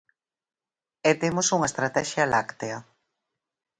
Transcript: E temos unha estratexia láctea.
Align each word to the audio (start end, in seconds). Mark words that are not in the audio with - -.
E 1.09 1.11
temos 1.21 1.47
unha 1.55 1.69
estratexia 1.71 2.29
láctea. 2.33 2.77